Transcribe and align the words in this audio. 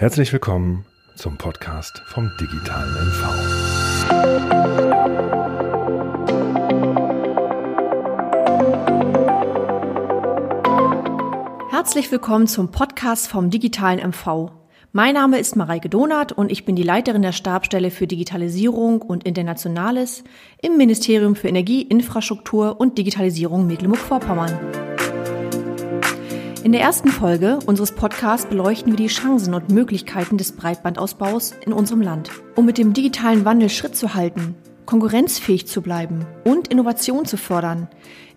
Herzlich 0.00 0.32
willkommen 0.32 0.86
zum 1.14 1.36
Podcast 1.36 2.02
vom 2.06 2.32
digitalen 2.40 2.90
MV. 2.90 3.20
Herzlich 11.70 12.10
willkommen 12.10 12.46
zum 12.46 12.70
Podcast 12.70 13.28
vom 13.28 13.50
digitalen 13.50 13.98
MV. 13.98 14.52
Mein 14.92 15.12
Name 15.12 15.38
ist 15.38 15.54
Mareike 15.56 15.90
Donath 15.90 16.32
und 16.32 16.50
ich 16.50 16.64
bin 16.64 16.76
die 16.76 16.82
Leiterin 16.82 17.20
der 17.20 17.32
Stabstelle 17.32 17.90
für 17.90 18.06
Digitalisierung 18.06 19.02
und 19.02 19.24
Internationales 19.24 20.24
im 20.62 20.78
Ministerium 20.78 21.36
für 21.36 21.48
Energie, 21.48 21.82
Infrastruktur 21.82 22.80
und 22.80 22.96
Digitalisierung 22.96 23.66
Mecklenburg-Vorpommern. 23.66 24.89
In 26.62 26.72
der 26.72 26.82
ersten 26.82 27.08
Folge 27.08 27.58
unseres 27.64 27.92
Podcasts 27.92 28.46
beleuchten 28.46 28.92
wir 28.92 28.98
die 28.98 29.06
Chancen 29.06 29.54
und 29.54 29.70
Möglichkeiten 29.70 30.36
des 30.36 30.52
Breitbandausbaus 30.52 31.54
in 31.64 31.72
unserem 31.72 32.02
Land. 32.02 32.30
Um 32.54 32.66
mit 32.66 32.76
dem 32.76 32.92
digitalen 32.92 33.46
Wandel 33.46 33.70
Schritt 33.70 33.96
zu 33.96 34.12
halten, 34.12 34.54
konkurrenzfähig 34.84 35.66
zu 35.66 35.80
bleiben 35.80 36.26
und 36.44 36.68
Innovation 36.68 37.24
zu 37.24 37.38
fördern, 37.38 37.88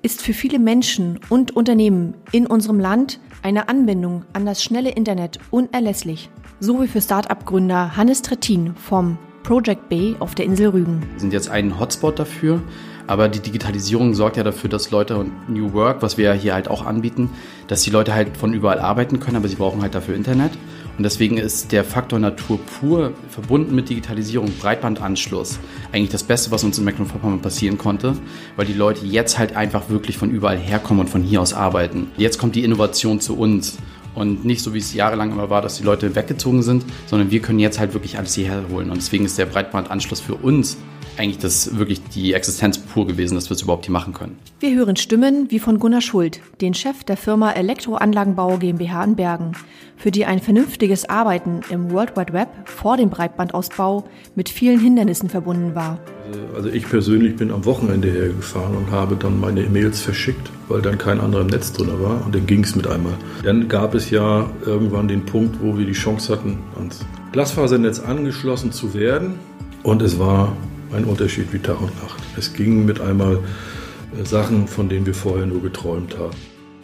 ist 0.03 0.21
für 0.21 0.33
viele 0.33 0.57
Menschen 0.57 1.19
und 1.27 1.53
Unternehmen 1.53 2.15
in 2.31 2.47
unserem 2.47 2.79
Land 2.79 3.19
eine 3.41 3.67
Anbindung 3.67 4.23
an 4.31 4.45
das 4.45 4.63
schnelle 4.63 4.91
Internet 4.91 5.39
unerlässlich. 5.51 6.29
So 6.61 6.81
wie 6.81 6.87
für 6.87 7.01
Start-up-Gründer 7.01 7.97
Hannes 7.97 8.21
Trettin 8.21 8.73
vom 8.75 9.17
Project 9.43 9.89
Bay 9.89 10.15
auf 10.19 10.33
der 10.33 10.45
Insel 10.45 10.69
Rügen. 10.69 11.01
Wir 11.11 11.19
sind 11.19 11.33
jetzt 11.33 11.49
ein 11.49 11.77
Hotspot 11.77 12.19
dafür 12.19 12.61
aber 13.07 13.27
die 13.27 13.39
Digitalisierung 13.39 14.13
sorgt 14.13 14.37
ja 14.37 14.43
dafür, 14.43 14.69
dass 14.69 14.91
Leute 14.91 15.17
und 15.17 15.49
New 15.49 15.73
Work, 15.73 16.01
was 16.01 16.17
wir 16.17 16.25
ja 16.25 16.33
hier 16.33 16.53
halt 16.53 16.67
auch 16.67 16.85
anbieten, 16.85 17.29
dass 17.67 17.81
die 17.83 17.89
Leute 17.89 18.13
halt 18.13 18.37
von 18.37 18.53
überall 18.53 18.79
arbeiten 18.79 19.19
können, 19.19 19.37
aber 19.37 19.47
sie 19.47 19.55
brauchen 19.55 19.81
halt 19.81 19.95
dafür 19.95 20.15
Internet. 20.15 20.51
Und 20.95 21.03
deswegen 21.03 21.37
ist 21.37 21.71
der 21.71 21.83
Faktor 21.83 22.19
Natur 22.19 22.59
pur 22.59 23.13
verbunden 23.29 23.73
mit 23.73 23.89
Digitalisierung, 23.89 24.51
Breitbandanschluss 24.61 25.59
eigentlich 25.91 26.11
das 26.11 26.23
Beste, 26.23 26.51
was 26.51 26.63
uns 26.63 26.77
in 26.77 26.85
Mecklenburg-Vorpommern 26.85 27.41
passieren 27.41 27.79
konnte, 27.79 28.15
weil 28.55 28.67
die 28.67 28.73
Leute 28.73 29.05
jetzt 29.05 29.39
halt 29.39 29.55
einfach 29.55 29.89
wirklich 29.89 30.17
von 30.17 30.29
überall 30.29 30.57
herkommen 30.57 31.01
und 31.01 31.09
von 31.09 31.23
hier 31.23 31.41
aus 31.41 31.53
arbeiten. 31.53 32.11
Jetzt 32.17 32.37
kommt 32.37 32.55
die 32.55 32.63
Innovation 32.63 33.19
zu 33.19 33.35
uns 33.35 33.77
und 34.13 34.45
nicht 34.45 34.61
so, 34.61 34.75
wie 34.75 34.77
es 34.77 34.93
jahrelang 34.93 35.31
immer 35.31 35.49
war, 35.49 35.63
dass 35.63 35.77
die 35.77 35.83
Leute 35.83 36.15
weggezogen 36.15 36.61
sind, 36.61 36.85
sondern 37.07 37.31
wir 37.31 37.41
können 37.41 37.57
jetzt 37.57 37.79
halt 37.79 37.93
wirklich 37.93 38.19
alles 38.19 38.35
hierher 38.35 38.63
holen. 38.71 38.91
Und 38.91 38.97
deswegen 38.97 39.25
ist 39.25 39.39
der 39.39 39.47
Breitbandanschluss 39.47 40.19
für 40.19 40.35
uns 40.35 40.77
eigentlich 41.17 41.37
das 41.37 41.77
wirklich 41.77 42.01
die 42.03 42.33
Existenz 42.33 42.77
pur 42.77 43.07
gewesen, 43.07 43.35
dass 43.35 43.49
wir 43.49 43.55
es 43.55 43.61
überhaupt 43.61 43.85
hier 43.85 43.93
machen 43.93 44.13
können. 44.13 44.37
Wir 44.59 44.75
hören 44.75 44.95
Stimmen 44.95 45.49
wie 45.49 45.59
von 45.59 45.79
Gunnar 45.79 46.01
Schuld, 46.01 46.39
den 46.61 46.73
Chef 46.73 47.03
der 47.03 47.17
Firma 47.17 47.51
Elektroanlagenbau 47.51 48.57
GmbH 48.57 49.03
in 49.03 49.15
Bergen, 49.15 49.51
für 49.97 50.11
die 50.11 50.25
ein 50.25 50.39
vernünftiges 50.39 51.09
Arbeiten 51.09 51.61
im 51.69 51.91
World 51.91 52.17
Wide 52.17 52.33
Web 52.33 52.49
vor 52.65 52.97
dem 52.97 53.09
Breitbandausbau 53.09 54.05
mit 54.35 54.49
vielen 54.49 54.79
Hindernissen 54.79 55.29
verbunden 55.29 55.75
war. 55.75 55.99
Also 56.55 56.69
ich 56.69 56.87
persönlich 56.87 57.35
bin 57.35 57.51
am 57.51 57.65
Wochenende 57.65 58.09
hergefahren 58.09 58.75
und 58.75 58.91
habe 58.91 59.15
dann 59.15 59.39
meine 59.39 59.61
E-Mails 59.61 60.01
verschickt, 60.01 60.49
weil 60.67 60.81
dann 60.81 60.97
kein 60.97 61.19
anderer 61.19 61.41
im 61.41 61.47
Netz 61.47 61.73
drin 61.73 61.89
war 61.99 62.25
und 62.25 62.33
dann 62.33 62.47
ging 62.47 62.63
es 62.63 62.75
mit 62.75 62.87
einmal. 62.87 63.13
Dann 63.43 63.67
gab 63.67 63.93
es 63.93 64.09
ja 64.09 64.49
irgendwann 64.65 65.07
den 65.07 65.25
Punkt, 65.25 65.61
wo 65.61 65.77
wir 65.77 65.85
die 65.85 65.93
Chance 65.93 66.33
hatten, 66.33 66.59
ans 66.75 66.99
Glasfasernetz 67.33 67.99
angeschlossen 67.99 68.71
zu 68.71 68.93
werden 68.93 69.35
und 69.83 70.01
es 70.01 70.17
war 70.17 70.55
ein 70.93 71.05
Unterschied 71.05 71.51
wie 71.53 71.59
Tag 71.59 71.81
und 71.81 71.95
Nacht. 72.01 72.21
Es 72.37 72.53
ging 72.53 72.85
mit 72.85 73.01
einmal 73.01 73.39
äh, 74.19 74.25
Sachen, 74.25 74.67
von 74.67 74.89
denen 74.89 75.05
wir 75.05 75.13
vorher 75.13 75.45
nur 75.45 75.61
geträumt 75.61 76.17
haben. 76.17 76.35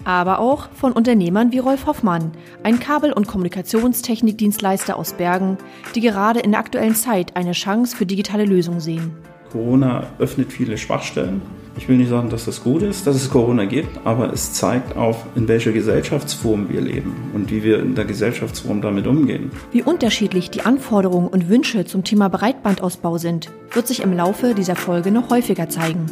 Aber 0.05 0.39
auch 0.39 0.69
von 0.71 0.93
Unternehmern 0.93 1.51
wie 1.51 1.59
Rolf 1.59 1.85
Hoffmann, 1.85 2.31
ein 2.63 2.79
Kabel- 2.79 3.13
und 3.13 3.27
Kommunikationstechnikdienstleister 3.27 4.95
aus 4.95 5.13
Bergen, 5.13 5.57
die 5.93 6.01
gerade 6.01 6.39
in 6.39 6.51
der 6.51 6.61
aktuellen 6.61 6.95
Zeit 6.95 7.35
eine 7.35 7.51
Chance 7.51 7.95
für 7.95 8.05
digitale 8.05 8.45
Lösungen 8.45 8.79
sehen. 8.79 9.11
Corona 9.51 10.07
öffnet 10.19 10.53
viele 10.53 10.77
Schwachstellen. 10.77 11.41
Ich 11.79 11.87
will 11.87 11.95
nicht 11.95 12.09
sagen, 12.09 12.29
dass 12.29 12.43
das 12.43 12.61
gut 12.61 12.81
ist, 12.81 13.07
dass 13.07 13.15
es 13.15 13.29
Corona 13.29 13.63
gibt, 13.63 14.05
aber 14.05 14.33
es 14.33 14.51
zeigt 14.51 14.97
auf, 14.97 15.25
in 15.35 15.47
welcher 15.47 15.71
Gesellschaftsform 15.71 16.67
wir 16.67 16.81
leben 16.81 17.31
und 17.33 17.49
wie 17.51 17.63
wir 17.63 17.79
in 17.79 17.95
der 17.95 18.03
Gesellschaftsform 18.03 18.81
damit 18.81 19.07
umgehen. 19.07 19.49
Wie 19.71 19.81
unterschiedlich 19.81 20.49
die 20.49 20.63
Anforderungen 20.63 21.29
und 21.29 21.47
Wünsche 21.47 21.85
zum 21.85 22.03
Thema 22.03 22.27
Breitbandausbau 22.27 23.17
sind, 23.17 23.49
wird 23.71 23.87
sich 23.87 24.01
im 24.01 24.11
Laufe 24.11 24.53
dieser 24.55 24.75
Folge 24.75 25.09
noch 25.09 25.29
häufiger 25.29 25.69
zeigen. 25.69 26.07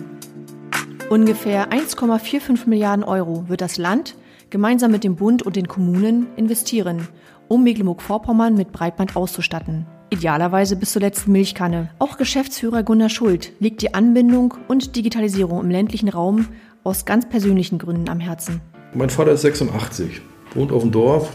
Ungefähr 1.10 1.70
1,45 1.70 2.70
Milliarden 2.70 3.04
Euro 3.04 3.44
wird 3.50 3.60
das 3.60 3.78
Land 3.78 4.16
gemeinsam 4.50 4.92
mit 4.92 5.04
dem 5.04 5.18
Bund 5.18 5.44
und 5.44 5.58
den 5.58 5.68
Kommunen 5.68 6.28
investieren, 6.38 7.10
um 7.50 7.66
Mecklenburg-Vorpommern 7.66 8.56
mit 8.56 8.72
Breitband 8.72 9.18
auszustatten. 9.18 9.86
Idealerweise 10.10 10.78
bis 10.78 10.94
zur 10.94 11.02
letzten 11.02 11.34
Milchkanne. 11.34 11.90
Auch 12.00 12.18
Geschäftsführer 12.18 12.84
Gunnar 12.84 13.10
Schuld 13.10 13.52
liegt 13.60 13.82
die 13.82 13.94
Anbindung 13.94 14.54
und 14.70 14.96
Digitalisierung 14.96 15.62
im 15.62 15.70
ländlichen 15.70 16.08
Raum 16.08 16.48
aus 16.86 17.04
ganz 17.04 17.28
persönlichen 17.28 17.78
Gründen 17.78 18.08
am 18.08 18.22
Herzen. 18.22 18.62
Mein 18.94 19.10
Vater 19.10 19.34
ist 19.34 19.42
86, 19.42 20.22
wohnt 20.54 20.72
auf 20.72 20.82
dem 20.82 20.94
Dorf, 20.94 21.32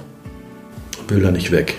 will 1.08 1.20
da 1.20 1.30
nicht 1.30 1.52
weg. 1.52 1.74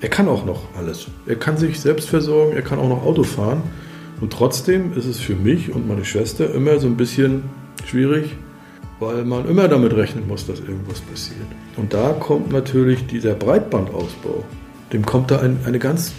Er 0.00 0.08
kann 0.08 0.28
auch 0.28 0.46
noch 0.46 0.62
alles. 0.78 1.08
Er 1.26 1.36
kann 1.36 1.58
sich 1.58 1.78
selbst 1.78 2.08
versorgen, 2.08 2.56
er 2.56 2.62
kann 2.62 2.78
auch 2.78 2.88
noch 2.88 3.04
Auto 3.04 3.22
fahren. 3.22 3.62
Und 4.22 4.32
trotzdem 4.32 4.96
ist 4.96 5.04
es 5.04 5.20
für 5.20 5.34
mich 5.34 5.74
und 5.74 5.86
meine 5.86 6.06
Schwester 6.06 6.54
immer 6.54 6.78
so 6.78 6.86
ein 6.86 6.96
bisschen 6.96 7.44
schwierig, 7.84 8.30
weil 8.98 9.24
man 9.24 9.46
immer 9.46 9.68
damit 9.68 9.94
rechnen 9.94 10.26
muss, 10.26 10.46
dass 10.46 10.60
irgendwas 10.60 11.02
passiert. 11.02 11.46
Und 11.76 11.92
da 11.92 12.14
kommt 12.14 12.50
natürlich 12.50 13.06
dieser 13.06 13.34
Breitbandausbau 13.34 14.42
dem 14.92 15.04
kommt 15.06 15.30
da 15.30 15.40
ein, 15.40 15.58
eine 15.66 15.78
ganz 15.78 16.12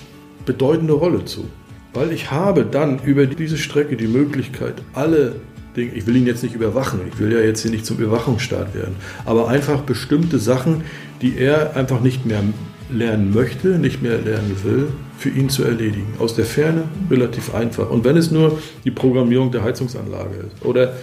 bedeutende 0.46 0.94
Rolle 0.94 1.26
zu. 1.26 1.46
Weil 1.94 2.12
ich 2.12 2.32
habe 2.32 2.66
dann 2.66 3.00
über 3.06 3.28
diese 3.28 3.58
Strecke 3.58 3.96
die 3.96 4.08
Möglichkeit, 4.08 4.76
alle 4.94 5.36
Dinge, 5.76 5.92
ich 5.94 6.08
will 6.08 6.16
ihn 6.16 6.26
jetzt 6.26 6.44
nicht 6.44 6.56
überwachen, 6.56 7.02
ich 7.08 7.20
will 7.20 7.32
ja 7.32 7.40
jetzt 7.40 7.62
hier 7.62 7.72
nicht 7.72 7.86
zum 7.86 7.98
Überwachungsstaat 7.98 8.74
werden, 8.74 8.96
aber 9.26 9.48
einfach 9.48 9.82
bestimmte 9.82 10.40
Sachen, 10.40 10.84
die 11.22 11.38
er 11.38 11.76
einfach 11.76 12.02
nicht 12.02 12.26
mehr 12.26 12.44
lernen 12.90 13.34
möchte, 13.34 13.80
nicht 13.80 14.02
mehr 14.02 14.18
lernen 14.20 14.56
will, 14.64 14.88
für 15.18 15.30
ihn 15.30 15.50
zu 15.50 15.64
erledigen. 15.64 16.14
Aus 16.20 16.36
der 16.36 16.46
Ferne 16.46 16.84
relativ 17.10 17.54
einfach. 17.54 17.90
Und 17.90 18.04
wenn 18.04 18.18
es 18.18 18.30
nur 18.30 18.60
die 18.84 18.92
Programmierung 18.92 19.52
der 19.52 19.64
Heizungsanlage 19.64 20.36
ist 20.48 20.66
oder 20.66 20.94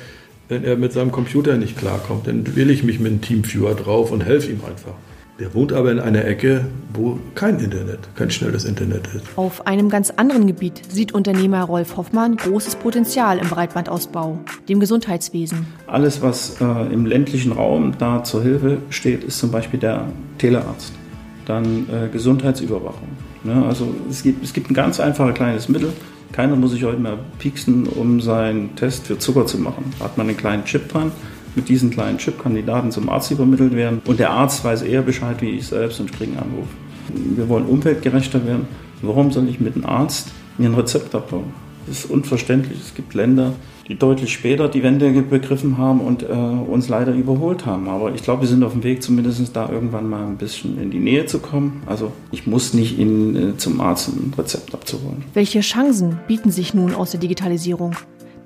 wenn 0.49 0.65
er 0.65 0.77
mit 0.77 0.93
seinem 0.93 1.13
Computer 1.13 1.57
nicht 1.57 1.79
klarkommt, 1.79 2.27
dann 2.27 2.57
will 2.57 2.71
ich 2.71 2.83
mich 2.83 2.99
mit 2.99 3.13
einem 3.13 3.21
Teamviewer 3.21 3.75
drauf 3.75 4.11
und 4.11 4.25
helfe 4.25 4.51
ihm 4.51 4.61
einfach. 4.69 4.95
Der 5.41 5.55
wohnt 5.55 5.73
aber 5.73 5.91
in 5.91 5.99
einer 5.99 6.27
Ecke, 6.27 6.67
wo 6.93 7.19
kein 7.35 7.59
Internet, 7.61 8.01
kein 8.15 8.31
schnelles 8.31 8.67
Internet 8.67 9.07
ist. 9.15 9.25
Auf 9.37 9.67
einem 9.67 9.89
ganz 9.89 10.11
anderen 10.11 10.47
Gebiet 10.47 10.83
sieht 10.91 11.13
Unternehmer 11.13 11.63
Rolf 11.63 11.97
Hoffmann 11.97 12.37
großes 12.37 12.77
Potenzial 12.77 13.39
im 13.39 13.49
Breitbandausbau, 13.49 14.39
dem 14.69 14.81
Gesundheitswesen. 14.81 15.67
Alles, 15.87 16.21
was 16.21 16.61
äh, 16.61 16.93
im 16.93 17.07
ländlichen 17.07 17.53
Raum 17.53 17.95
da 17.99 18.23
zur 18.23 18.43
Hilfe 18.43 18.79
steht, 18.91 19.25
ist 19.25 19.39
zum 19.39 19.51
Beispiel 19.51 19.81
der 19.81 20.09
Telearzt. 20.37 20.93
Dann 21.47 21.89
äh, 21.89 22.09
Gesundheitsüberwachung. 22.13 23.09
Ne? 23.43 23.65
Also 23.67 23.95
es 24.11 24.23
gibt, 24.23 24.45
es 24.45 24.53
gibt 24.53 24.71
ein 24.71 24.75
ganz 24.75 25.01
einfaches 25.01 25.35
kleines 25.35 25.71
Mittel. 25.71 25.95
Keiner 26.33 26.55
muss 26.55 26.73
sich 26.73 26.85
heute 26.85 27.01
mehr 27.01 27.19
pieksen, 27.39 27.87
um 27.87 28.21
seinen 28.21 28.77
Test 28.77 29.07
für 29.07 29.19
Zucker 29.19 29.47
zu 29.47 29.57
machen. 29.57 29.95
Da 29.99 30.05
hat 30.05 30.19
man 30.19 30.29
einen 30.29 30.37
kleinen 30.37 30.67
Chip 30.67 30.89
dran 30.89 31.13
mit 31.55 31.69
diesem 31.69 31.91
kleinen 31.91 32.19
Chip 32.19 32.43
kann 32.43 32.55
die 32.55 32.65
Daten 32.65 32.91
zum 32.91 33.09
Arzt 33.09 33.31
übermittelt 33.31 33.75
werden 33.75 34.01
und 34.07 34.19
der 34.19 34.31
Arzt 34.31 34.65
weiß 34.65 34.83
eher 34.83 35.03
Bescheid 35.03 35.41
wie 35.41 35.51
ich 35.51 35.67
selbst 35.67 36.01
und 36.01 36.11
ich 36.11 36.21
einen 36.23 36.39
Anruf. 36.39 36.69
Wir 37.37 37.49
wollen 37.49 37.67
umweltgerechter 37.67 38.47
werden. 38.47 38.69
Warum 39.03 39.33
soll 39.33 39.49
ich 39.49 39.61
mit 39.61 39.75
einem 39.75 39.87
Arzt 39.87 40.31
mir 40.59 40.69
ein 40.69 40.75
Rezept 40.75 41.15
abbauen? 41.15 41.53
Das 41.87 42.05
ist 42.05 42.11
unverständlich. 42.11 42.79
Es 42.79 42.95
gibt 42.95 43.15
Länder, 43.15 43.55
die 43.89 43.97
deutlich 43.97 44.33
später 44.33 44.69
die 44.69 44.83
Wende 44.83 45.11
begriffen 45.23 45.79
haben 45.79 46.01
und 46.01 46.23
äh, 46.23 46.27
uns 46.27 46.89
leider 46.89 47.13
überholt 47.13 47.67
haben. 47.67 47.89
Aber 47.89 48.15
ich 48.15 48.23
glaube, 48.23 48.43
wir 48.43 48.49
sind 48.49 48.63
auf 48.63 48.73
dem 48.73 48.85
Weg, 48.85 49.03
zumindest 49.03 49.57
da 49.57 49.69
irgendwann 49.69 50.09
mal 50.09 50.25
ein 50.25 50.37
bisschen 50.37 50.81
in 50.81 50.91
die 50.91 51.01
Nähe 51.01 51.27
zu 51.27 51.41
kommen. 51.41 51.83
Also 51.87 52.13
ich 52.31 52.47
muss 52.47 52.75
nicht 52.75 52.99
in, 52.99 53.35
äh, 53.35 53.57
zum 53.57 53.81
Arzt 53.81 54.09
ein 54.09 54.33
Rezept 54.39 54.73
abzuholen. 54.75 55.25
Welche 55.35 55.61
Chancen 55.61 56.21
bieten 56.29 56.53
sich 56.53 56.75
nun 56.75 56.95
aus 56.95 57.11
der 57.11 57.21
Digitalisierung? 57.21 57.97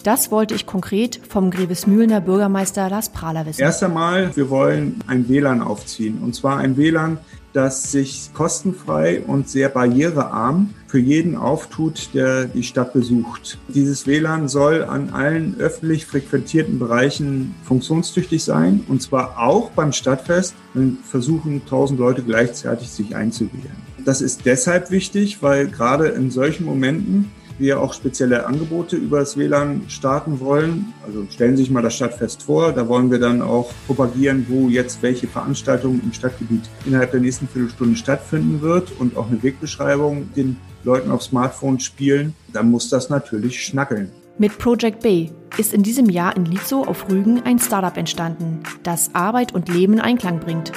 Das 0.04 0.30
wollte 0.30 0.54
ich 0.54 0.66
konkret 0.66 1.18
vom 1.26 1.50
Grevesmühlener 1.50 2.20
Bürgermeister 2.20 2.90
Lars 2.90 3.08
Prahler 3.08 3.46
wissen. 3.46 3.62
Erst 3.62 3.82
einmal, 3.82 4.36
wir 4.36 4.50
wollen 4.50 5.02
ein 5.06 5.30
WLAN 5.30 5.62
aufziehen. 5.62 6.18
Und 6.22 6.34
zwar 6.34 6.58
ein 6.58 6.76
WLAN, 6.76 7.16
das 7.54 7.90
sich 7.90 8.28
kostenfrei 8.34 9.22
und 9.26 9.48
sehr 9.48 9.70
barrierearm 9.70 10.74
für 10.88 10.98
jeden 10.98 11.36
auftut, 11.36 12.10
der 12.12 12.44
die 12.44 12.64
Stadt 12.64 12.92
besucht. 12.92 13.56
Dieses 13.68 14.06
WLAN 14.06 14.46
soll 14.48 14.84
an 14.84 15.08
allen 15.08 15.56
öffentlich 15.58 16.04
frequentierten 16.04 16.78
Bereichen 16.78 17.54
funktionstüchtig 17.64 18.44
sein 18.44 18.84
und 18.88 19.00
zwar 19.00 19.38
auch 19.38 19.70
beim 19.70 19.92
Stadtfest, 19.92 20.54
wenn 20.74 20.98
versuchen 20.98 21.62
1000 21.62 21.98
Leute 21.98 22.22
gleichzeitig 22.22 22.90
sich 22.90 23.16
einzuwählen. 23.16 23.72
Das 24.04 24.20
ist 24.20 24.44
deshalb 24.44 24.90
wichtig, 24.90 25.42
weil 25.42 25.68
gerade 25.68 26.08
in 26.08 26.30
solchen 26.30 26.66
Momenten 26.66 27.30
wir 27.58 27.80
auch 27.80 27.92
spezielle 27.92 28.46
Angebote 28.46 28.96
über 28.96 29.20
das 29.20 29.36
WLAN 29.36 29.82
starten 29.88 30.40
wollen. 30.40 30.92
Also 31.06 31.26
stellen 31.30 31.56
Sie 31.56 31.64
sich 31.64 31.70
mal 31.70 31.82
das 31.82 31.94
Stadtfest 31.94 32.42
vor. 32.42 32.72
Da 32.72 32.88
wollen 32.88 33.10
wir 33.10 33.18
dann 33.18 33.42
auch 33.42 33.72
propagieren, 33.86 34.46
wo 34.48 34.68
jetzt 34.68 35.02
welche 35.02 35.26
Veranstaltung 35.26 36.00
im 36.02 36.12
Stadtgebiet 36.12 36.68
innerhalb 36.84 37.12
der 37.12 37.20
nächsten 37.20 37.48
Viertelstunde 37.48 37.96
stattfinden 37.96 38.60
wird 38.60 38.92
und 38.98 39.16
auch 39.16 39.28
eine 39.28 39.42
Wegbeschreibung 39.42 40.32
den 40.34 40.56
Leuten 40.84 41.10
auf 41.10 41.22
Smartphones 41.22 41.84
spielen. 41.84 42.34
Dann 42.52 42.70
muss 42.70 42.88
das 42.88 43.10
natürlich 43.10 43.64
schnackeln. 43.64 44.10
Mit 44.36 44.58
Project 44.58 45.00
Bay 45.00 45.30
ist 45.58 45.72
in 45.72 45.84
diesem 45.84 46.10
Jahr 46.10 46.36
in 46.36 46.44
Lietzow 46.44 46.88
auf 46.88 47.08
Rügen 47.08 47.42
ein 47.44 47.60
Startup 47.60 47.96
entstanden, 47.96 48.64
das 48.82 49.14
Arbeit 49.14 49.54
und 49.54 49.68
Leben 49.68 49.94
in 49.94 50.00
Einklang 50.00 50.40
bringt. 50.40 50.72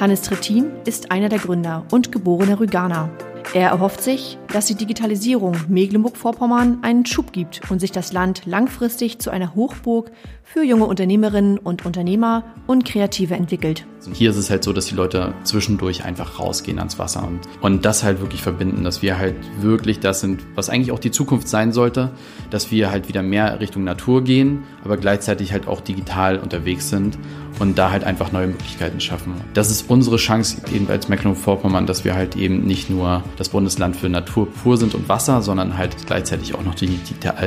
Hannes 0.00 0.22
Trittin 0.22 0.70
ist 0.86 1.10
einer 1.10 1.28
der 1.28 1.38
Gründer 1.38 1.84
und 1.90 2.12
geborener 2.12 2.60
Rüganer. 2.60 3.10
Er 3.54 3.70
erhofft 3.70 4.02
sich, 4.02 4.36
dass 4.52 4.66
die 4.66 4.74
Digitalisierung 4.74 5.56
Mecklenburg-Vorpommern 5.68 6.80
einen 6.82 7.06
Schub 7.06 7.32
gibt 7.32 7.62
und 7.70 7.80
sich 7.80 7.92
das 7.92 8.12
Land 8.12 8.42
langfristig 8.44 9.20
zu 9.20 9.30
einer 9.30 9.54
Hochburg 9.54 10.10
für 10.44 10.62
junge 10.62 10.84
Unternehmerinnen 10.84 11.56
und 11.58 11.86
Unternehmer 11.86 12.44
und 12.66 12.84
Kreative 12.84 13.34
entwickelt. 13.34 13.86
Hier 14.12 14.30
ist 14.30 14.36
es 14.36 14.50
halt 14.50 14.64
so, 14.64 14.72
dass 14.72 14.86
die 14.86 14.94
Leute 14.94 15.34
zwischendurch 15.44 16.04
einfach 16.04 16.38
rausgehen 16.38 16.78
ans 16.78 16.98
Wasser 16.98 17.26
und, 17.26 17.40
und 17.60 17.84
das 17.84 18.02
halt 18.02 18.20
wirklich 18.20 18.42
verbinden, 18.42 18.84
dass 18.84 19.02
wir 19.02 19.18
halt 19.18 19.36
wirklich 19.60 20.00
das 20.00 20.20
sind, 20.20 20.42
was 20.54 20.68
eigentlich 20.70 20.92
auch 20.92 20.98
die 20.98 21.10
Zukunft 21.10 21.48
sein 21.48 21.72
sollte, 21.72 22.10
dass 22.50 22.70
wir 22.70 22.90
halt 22.90 23.08
wieder 23.08 23.22
mehr 23.22 23.60
Richtung 23.60 23.84
Natur 23.84 24.24
gehen, 24.24 24.64
aber 24.84 24.96
gleichzeitig 24.96 25.52
halt 25.52 25.68
auch 25.68 25.80
digital 25.80 26.38
unterwegs 26.38 26.88
sind 26.88 27.18
und 27.58 27.78
da 27.78 27.90
halt 27.90 28.04
einfach 28.04 28.32
neue 28.32 28.48
Möglichkeiten 28.48 29.00
schaffen. 29.00 29.34
Das 29.54 29.70
ist 29.70 29.90
unsere 29.90 30.16
Chance 30.16 30.58
eben 30.72 30.88
als 30.88 31.08
Mecklenburg-Vorpommern, 31.08 31.86
dass 31.86 32.04
wir 32.04 32.14
halt 32.14 32.36
eben 32.36 32.64
nicht 32.64 32.90
nur 32.90 33.22
das 33.36 33.48
Bundesland 33.48 33.96
für 33.96 34.08
Natur 34.08 34.50
pur 34.50 34.76
sind 34.76 34.94
und 34.94 35.08
Wasser, 35.08 35.42
sondern 35.42 35.76
halt 35.76 35.96
gleichzeitig 36.06 36.54
auch 36.54 36.62
noch 36.62 36.74
die 36.74 36.98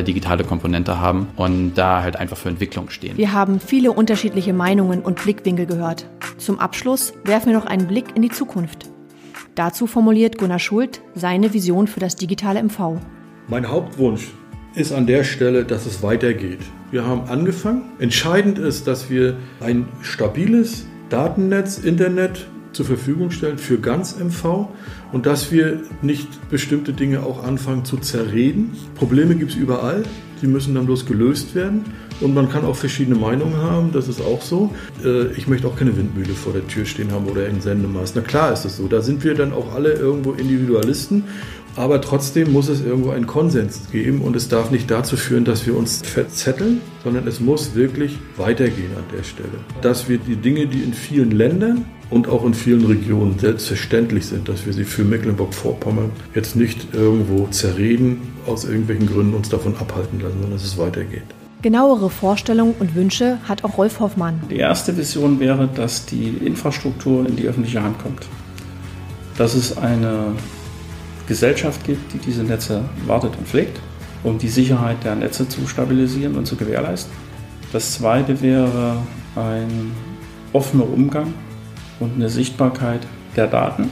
digitale 0.05 0.43
Komponente 0.43 0.99
haben 0.99 1.27
und 1.35 1.75
da 1.75 2.01
halt 2.01 2.15
einfach 2.15 2.37
für 2.37 2.49
Entwicklung 2.49 2.89
stehen. 2.89 3.17
Wir 3.17 3.33
haben 3.33 3.59
viele 3.59 3.91
unterschiedliche 3.91 4.53
Meinungen 4.53 5.01
und 5.01 5.21
Blickwinkel 5.21 5.65
gehört. 5.65 6.07
Zum 6.37 6.59
Abschluss 6.59 7.13
werfen 7.23 7.47
wir 7.51 7.57
noch 7.57 7.65
einen 7.65 7.87
Blick 7.87 8.15
in 8.15 8.21
die 8.21 8.29
Zukunft. 8.29 8.89
Dazu 9.55 9.85
formuliert 9.85 10.37
Gunnar 10.37 10.59
Schult 10.59 11.01
seine 11.13 11.53
Vision 11.53 11.87
für 11.87 11.99
das 11.99 12.15
digitale 12.15 12.63
MV. 12.63 12.97
Mein 13.47 13.67
Hauptwunsch 13.67 14.29
ist 14.75 14.91
an 14.91 15.05
der 15.05 15.23
Stelle, 15.23 15.65
dass 15.65 15.85
es 15.85 16.01
weitergeht. 16.01 16.59
Wir 16.91 17.05
haben 17.05 17.29
angefangen. 17.29 17.83
Entscheidend 17.99 18.57
ist, 18.57 18.87
dass 18.87 19.09
wir 19.09 19.35
ein 19.59 19.85
stabiles 20.01 20.85
Datennetz, 21.09 21.77
Internet 21.77 22.47
zur 22.71 22.85
Verfügung 22.85 23.31
stellen 23.31 23.57
für 23.57 23.79
ganz 23.79 24.17
MV 24.17 24.69
und 25.11 25.25
dass 25.25 25.51
wir 25.51 25.81
nicht 26.01 26.49
bestimmte 26.49 26.93
Dinge 26.93 27.23
auch 27.23 27.43
anfangen 27.43 27.83
zu 27.83 27.97
zerreden. 27.97 28.71
Probleme 28.95 29.35
gibt 29.35 29.51
es 29.51 29.57
überall, 29.57 30.03
die 30.41 30.47
müssen 30.47 30.73
dann 30.73 30.85
bloß 30.85 31.05
gelöst 31.05 31.53
werden 31.53 31.83
und 32.21 32.33
man 32.33 32.49
kann 32.49 32.63
auch 32.63 32.75
verschiedene 32.75 33.17
Meinungen 33.17 33.57
haben, 33.57 33.91
das 33.91 34.07
ist 34.07 34.21
auch 34.21 34.41
so. 34.41 34.73
Äh, 35.03 35.27
ich 35.33 35.47
möchte 35.47 35.67
auch 35.67 35.75
keine 35.75 35.95
Windmühle 35.97 36.33
vor 36.33 36.53
der 36.53 36.65
Tür 36.67 36.85
stehen 36.85 37.11
haben 37.11 37.25
oder 37.27 37.45
ein 37.45 37.61
Sendemast. 37.61 38.15
Na 38.15 38.21
klar 38.21 38.53
ist 38.53 38.63
es 38.63 38.77
so, 38.77 38.87
da 38.87 39.01
sind 39.01 39.23
wir 39.23 39.35
dann 39.35 39.51
auch 39.51 39.73
alle 39.75 39.93
irgendwo 39.93 40.31
Individualisten 40.31 41.25
aber 41.75 42.01
trotzdem 42.01 42.51
muss 42.51 42.67
es 42.67 42.81
irgendwo 42.81 43.11
einen 43.11 43.27
Konsens 43.27 43.81
geben 43.91 44.21
und 44.21 44.35
es 44.35 44.49
darf 44.49 44.71
nicht 44.71 44.91
dazu 44.91 45.15
führen, 45.15 45.45
dass 45.45 45.65
wir 45.65 45.75
uns 45.75 46.01
verzetteln, 46.03 46.81
sondern 47.03 47.27
es 47.27 47.39
muss 47.39 47.75
wirklich 47.75 48.17
weitergehen 48.37 48.91
an 48.97 49.03
der 49.15 49.23
Stelle. 49.23 49.49
Dass 49.81 50.09
wir 50.09 50.17
die 50.17 50.35
Dinge, 50.35 50.67
die 50.67 50.81
in 50.83 50.93
vielen 50.93 51.31
Ländern 51.31 51.85
und 52.09 52.27
auch 52.27 52.43
in 52.45 52.53
vielen 52.53 52.85
Regionen 52.85 53.39
selbstverständlich 53.39 54.25
sind, 54.25 54.49
dass 54.49 54.65
wir 54.65 54.73
sie 54.73 54.83
für 54.83 55.03
Mecklenburg-Vorpommern 55.03 56.11
jetzt 56.35 56.55
nicht 56.55 56.93
irgendwo 56.93 57.47
zerreden, 57.47 58.21
aus 58.45 58.65
irgendwelchen 58.65 59.07
Gründen 59.07 59.33
uns 59.33 59.49
davon 59.49 59.75
abhalten 59.77 60.19
lassen, 60.19 60.33
sondern 60.41 60.51
dass 60.51 60.63
es 60.63 60.77
weitergeht. 60.77 61.23
Genauere 61.61 62.09
Vorstellungen 62.09 62.73
und 62.79 62.95
Wünsche 62.95 63.37
hat 63.47 63.63
auch 63.63 63.77
Rolf 63.77 63.99
Hoffmann. 63.99 64.41
Die 64.49 64.57
erste 64.57 64.97
Vision 64.97 65.39
wäre, 65.39 65.69
dass 65.73 66.05
die 66.07 66.29
Infrastruktur 66.43 67.25
in 67.25 67.35
die 67.35 67.47
öffentliche 67.47 67.83
Hand 67.83 67.99
kommt. 67.99 68.25
Dass 69.37 69.53
es 69.53 69.77
eine 69.77 70.33
Gesellschaft 71.31 71.85
gibt, 71.85 72.11
die 72.11 72.17
diese 72.17 72.43
Netze 72.43 72.83
wartet 73.05 73.37
und 73.37 73.47
pflegt, 73.47 73.79
um 74.21 74.37
die 74.37 74.49
Sicherheit 74.49 75.01
der 75.05 75.15
Netze 75.15 75.47
zu 75.47 75.65
stabilisieren 75.65 76.35
und 76.35 76.45
zu 76.45 76.57
gewährleisten. 76.57 77.13
Das 77.71 77.93
zweite 77.93 78.41
wäre 78.41 78.97
ein 79.37 79.93
offener 80.51 80.83
Umgang 80.89 81.33
und 82.01 82.15
eine 82.15 82.27
Sichtbarkeit 82.27 82.99
der 83.37 83.47
Daten. 83.47 83.89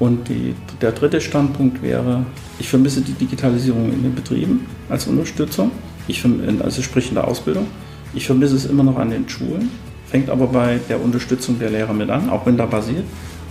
Und 0.00 0.28
die, 0.28 0.56
der 0.80 0.90
dritte 0.90 1.20
Standpunkt 1.20 1.80
wäre, 1.80 2.26
ich 2.58 2.68
vermisse 2.68 3.02
die 3.02 3.12
Digitalisierung 3.12 3.92
in 3.92 4.02
den 4.02 4.16
Betrieben 4.16 4.66
als 4.88 5.06
Unterstützung, 5.06 5.70
ich, 6.08 6.24
also 6.60 6.82
sprich 6.82 7.08
in 7.10 7.14
der 7.14 7.28
Ausbildung. 7.28 7.68
Ich 8.14 8.26
vermisse 8.26 8.56
es 8.56 8.66
immer 8.66 8.82
noch 8.82 8.98
an 8.98 9.10
den 9.10 9.28
Schulen, 9.28 9.70
fängt 10.06 10.28
aber 10.28 10.48
bei 10.48 10.80
der 10.88 11.00
Unterstützung 11.00 11.60
der 11.60 11.70
Lehrer 11.70 11.92
mit 11.92 12.10
an, 12.10 12.30
auch 12.30 12.44
wenn 12.46 12.56
da 12.56 12.66
basiert. 12.66 13.04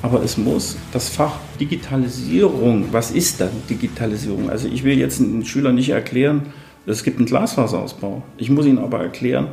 Aber 0.03 0.21
es 0.21 0.37
muss 0.37 0.75
das 0.91 1.07
Fach 1.07 1.39
Digitalisierung, 1.61 2.89
was 2.91 3.09
ist 3.09 3.39
dann 3.39 3.51
Digitalisierung? 3.69 4.49
Also 4.49 4.67
ich 4.67 4.83
will 4.83 4.99
jetzt 4.99 5.19
den 5.19 5.45
Schülern 5.45 5.75
nicht 5.75 5.89
erklären, 5.89 6.47
es 6.85 7.05
gibt 7.05 7.19
einen 7.19 7.25
Glasfaserausbau. 7.25 8.21
Ich 8.37 8.49
muss 8.49 8.65
ihnen 8.65 8.79
aber 8.79 8.99
erklären, 8.99 9.47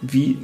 wie 0.00 0.38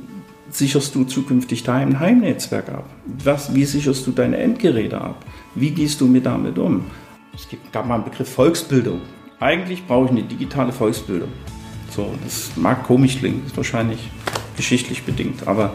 sicherst 0.50 0.96
du 0.96 1.04
zukünftig 1.04 1.62
dein 1.62 2.00
Heimnetzwerk 2.00 2.68
ab? 2.68 2.90
Was, 3.22 3.54
wie 3.54 3.64
sicherst 3.64 4.04
du 4.08 4.10
deine 4.10 4.38
Endgeräte 4.38 5.00
ab? 5.00 5.24
Wie 5.54 5.70
gehst 5.70 6.00
du 6.00 6.08
mit 6.08 6.26
damit 6.26 6.58
um? 6.58 6.86
Es 7.32 7.48
gibt, 7.48 7.72
gab 7.72 7.86
mal 7.86 7.94
einen 7.94 8.04
Begriff 8.04 8.28
Volksbildung. 8.28 9.02
Eigentlich 9.38 9.86
brauche 9.86 10.06
ich 10.06 10.10
eine 10.10 10.24
digitale 10.24 10.72
Volksbildung. 10.72 11.28
So, 11.90 12.12
das 12.24 12.50
mag 12.56 12.82
komisch 12.82 13.18
klingen, 13.20 13.44
ist 13.46 13.56
wahrscheinlich 13.56 14.10
geschichtlich 14.56 15.04
bedingt, 15.04 15.46
aber 15.46 15.74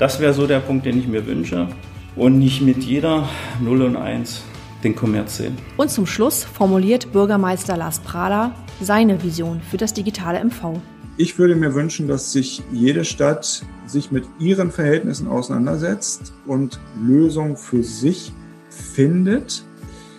das 0.00 0.18
wäre 0.18 0.34
so 0.34 0.48
der 0.48 0.58
Punkt, 0.58 0.84
den 0.84 0.98
ich 0.98 1.06
mir 1.06 1.24
wünsche 1.24 1.68
und 2.16 2.38
nicht 2.38 2.62
mit 2.62 2.82
jeder 2.82 3.28
0 3.60 3.82
und 3.82 3.96
1 3.96 4.42
den 4.82 4.96
Kommerz 4.96 5.36
sehen. 5.36 5.56
Und 5.76 5.90
zum 5.90 6.06
Schluss 6.06 6.44
formuliert 6.44 7.12
Bürgermeister 7.12 7.76
Lars 7.76 8.00
Prada 8.00 8.54
seine 8.80 9.22
Vision 9.22 9.60
für 9.60 9.76
das 9.76 9.92
digitale 9.92 10.42
MV. 10.44 10.80
Ich 11.16 11.38
würde 11.38 11.54
mir 11.54 11.74
wünschen, 11.74 12.08
dass 12.08 12.32
sich 12.32 12.62
jede 12.72 13.04
Stadt 13.04 13.62
sich 13.86 14.10
mit 14.10 14.24
ihren 14.38 14.70
Verhältnissen 14.70 15.28
auseinandersetzt 15.28 16.32
und 16.46 16.80
Lösungen 16.98 17.56
für 17.56 17.82
sich 17.82 18.32
findet 18.70 19.64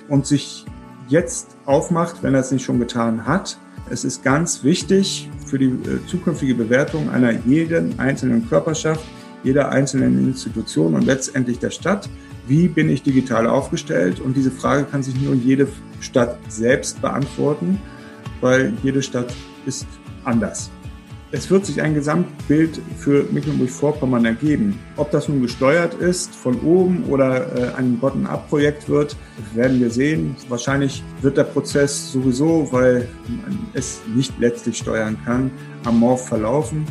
und 0.10 0.28
sich 0.28 0.66
jetzt 1.08 1.56
aufmacht, 1.66 2.22
wenn 2.22 2.34
er 2.34 2.42
es 2.42 2.52
nicht 2.52 2.64
schon 2.64 2.80
getan 2.80 3.26
hat. 3.26 3.58
Es 3.90 4.04
ist 4.06 4.24
ganz 4.24 4.64
wichtig 4.64 5.30
für 5.46 5.58
die 5.58 5.66
äh, 5.66 6.06
zukünftige 6.08 6.54
Bewertung 6.54 7.10
einer 7.10 7.32
jeden 7.32 8.00
einzelnen 8.00 8.48
Körperschaft, 8.48 9.04
jeder 9.44 9.70
einzelnen 9.70 10.28
Institution 10.28 10.96
und 10.96 11.06
letztendlich 11.06 11.60
der 11.60 11.72
Stadt. 11.72 12.10
Wie 12.48 12.68
bin 12.68 12.90
ich 12.90 13.04
digital 13.04 13.48
aufgestellt? 13.48 14.20
Und 14.20 14.36
diese 14.36 14.52
Frage 14.52 14.86
kann 14.86 15.04
sich 15.04 15.20
nur 15.20 15.36
jede 15.36 15.68
Stadt 16.00 16.38
selbst 16.48 17.02
beantworten, 17.02 17.80
weil 18.42 18.74
jede 18.84 19.02
Stadt 19.02 19.34
ist 19.66 19.88
anders. 20.24 20.72
Es 21.34 21.50
wird 21.50 21.66
sich 21.66 21.82
ein 21.82 21.94
Gesamtbild 21.94 22.82
für 22.98 23.26
Mecklenburg-Vorpommern 23.32 24.26
ergeben. 24.26 24.78
Ob 24.98 25.12
das 25.12 25.30
nun 25.30 25.42
gesteuert 25.42 25.94
ist 25.94 26.36
von 26.36 26.60
oben 26.60 27.06
oder 27.06 27.56
äh, 27.56 27.74
ein 27.78 28.00
Bottom-up-Projekt 28.00 28.90
wird, 28.90 29.16
werden 29.54 29.80
wir 29.80 29.92
sehen. 29.92 30.36
Wahrscheinlich 30.50 31.02
wird 31.22 31.38
der 31.38 31.46
Prozess 31.46 32.12
sowieso, 32.12 32.68
weil 32.72 33.08
man 33.30 33.58
es 33.74 34.02
nicht 34.14 34.34
letztlich 34.40 34.78
steuern 34.78 35.18
kann, 35.24 35.52
am 35.86 36.00
Morph 36.00 36.28
verlaufen. 36.28 36.86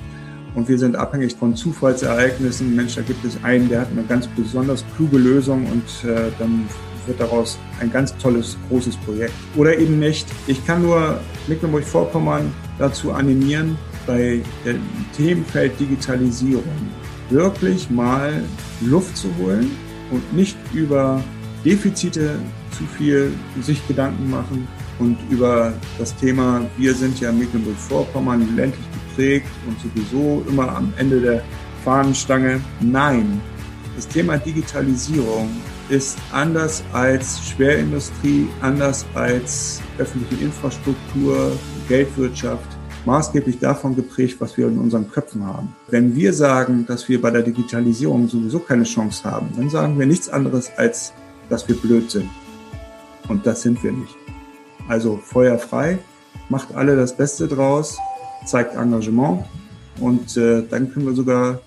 Und 0.54 0.69
wir 0.69 0.78
sind 0.78 0.97
abhängig 0.97 1.35
von 1.37 1.54
Zufallsereignissen. 1.54 2.75
Mensch, 2.75 2.97
da 2.97 3.02
gibt 3.02 3.25
es 3.25 3.42
einen, 3.45 3.69
der 3.69 3.83
hat 3.83 3.88
eine 3.90 4.02
ganz 4.02 4.26
besonders 4.28 4.85
kluge 4.97 5.19
Lösung 5.19 5.66
und 5.66 6.09
äh, 6.09 6.30
dann 6.38 6.66
wird 7.07 7.21
daraus 7.21 7.59
ein 7.80 7.90
ganz 7.90 8.16
tolles, 8.19 8.57
großes 8.69 8.97
Projekt. 8.99 9.33
Oder 9.57 9.78
eben 9.78 9.99
nicht. 9.99 10.26
Ich 10.47 10.64
kann 10.66 10.83
nur 10.83 11.21
Mecklenburg-Vorpommern 11.49 12.52
dazu 12.78 13.12
animieren, 13.12 13.78
bei 14.07 14.40
dem 14.64 14.80
Themenfeld 15.16 15.78
Digitalisierung 15.78 16.64
wirklich 17.28 17.90
mal 17.90 18.42
Luft 18.80 19.16
zu 19.16 19.28
holen 19.38 19.71
und 20.11 20.33
nicht 20.33 20.57
über 20.73 21.23
Defizite 21.64 22.38
zu 22.76 22.85
viel 22.85 23.33
sich 23.61 23.87
Gedanken 23.87 24.30
machen 24.30 24.66
und 24.99 25.19
über 25.30 25.73
das 25.99 26.14
Thema, 26.16 26.62
wir 26.76 26.95
sind 26.95 27.21
ja 27.21 27.30
Mecklenburg-Vorpommern 27.33 28.57
ländlich 28.57 28.85
geprägt 29.11 29.47
und 29.67 29.79
sowieso 29.81 30.45
immer 30.49 30.69
am 30.76 30.93
Ende 30.97 31.21
der 31.21 31.43
Fahnenstange. 31.85 32.61
Nein, 32.81 33.40
das 33.97 34.09
Thema 34.09 34.38
Digitalisierung 34.38 35.49
ist 35.88 36.19
anders 36.33 36.83
als 36.93 37.40
Schwerindustrie, 37.49 38.49
anders 38.61 39.05
als 39.14 39.83
öffentliche 39.99 40.45
Infrastruktur, 40.45 41.52
Geldwirtschaft, 41.88 42.67
maßgeblich 43.05 43.59
davon 43.59 43.97
geprägt, 43.97 44.37
was 44.40 44.57
wir 44.57 44.69
in 44.69 44.79
unseren 44.79 45.11
Köpfen 45.11 45.45
haben. 45.45 45.75
Wenn 45.88 46.14
wir 46.14 46.33
sagen, 46.33 46.87
dass 46.87 47.09
wir 47.09 47.21
bei 47.21 47.31
der 47.31 47.43
Digitalisierung 47.43 48.29
sowieso 48.29 48.61
keine 48.61 48.85
Chance 48.85 49.25
haben, 49.25 49.49
dann 49.57 49.71
sagen 49.71 49.99
wir 49.99 50.07
nichts 50.07 50.29
anderes, 50.29 50.71
als 50.76 51.12
dass 51.49 51.67
wir 51.67 51.76
blöd 51.76 52.11
sind. 52.11 52.31
Und 53.29 53.47
das 53.47 53.62
sind 53.62 53.83
wir 53.83 53.93
nicht. 53.93 54.14
Also 54.87 55.17
Feuer 55.17 55.59
frei, 55.59 55.99
macht 56.49 56.75
alle 56.75 56.97
das 56.97 57.17
Beste 57.17 57.49
draus, 57.49 57.99
zeigt 58.44 58.75
Engagement 58.76 59.44
und 60.00 60.37
äh, 60.37 60.62
dann 60.68 60.92
können 60.92 61.06
wir 61.06 61.14
sogar 61.14 61.61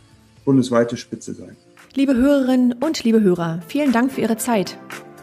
bundesweite 0.46 0.98
Spitze 0.98 1.34
sein. 1.34 1.56
Liebe 1.96 2.16
Hörerinnen 2.16 2.74
und 2.74 3.04
liebe 3.04 3.22
Hörer, 3.22 3.62
vielen 3.68 3.92
Dank 3.92 4.12
für 4.12 4.22
Ihre 4.22 4.38
Zeit. 4.38 4.78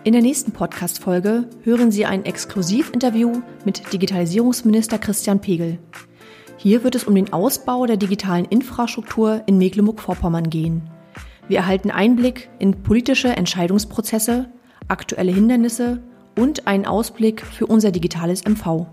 In 0.04 0.12
der 0.12 0.22
nächsten 0.22 0.52
Podcast-Folge 0.52 1.44
hören 1.62 1.90
Sie 1.90 2.06
ein 2.06 2.24
Exklusivinterview 2.24 3.42
mit 3.64 3.92
Digitalisierungsminister 3.92 4.98
Christian 4.98 5.40
Pegel. 5.40 5.78
Hier 6.56 6.84
wird 6.84 6.94
es 6.94 7.04
um 7.04 7.14
den 7.14 7.32
Ausbau 7.32 7.86
der 7.86 7.96
digitalen 7.96 8.44
Infrastruktur 8.44 9.42
in 9.46 9.58
Mecklenburg-Vorpommern 9.58 10.48
gehen. 10.48 10.82
Wir 11.48 11.58
erhalten 11.58 11.90
Einblick 11.90 12.48
in 12.58 12.82
politische 12.82 13.28
Entscheidungsprozesse, 13.28 14.46
aktuelle 14.86 15.32
Hindernisse 15.32 16.00
und 16.38 16.66
einen 16.66 16.86
Ausblick 16.86 17.44
für 17.44 17.66
unser 17.66 17.90
digitales 17.90 18.44
MV. 18.44 18.86